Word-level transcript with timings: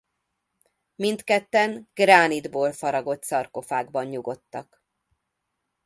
Mindketten 0.95 1.89
gránitból 1.93 2.71
faragott 2.71 3.23
szarkofágban 3.23 4.05
nyugodtak. 4.05 4.83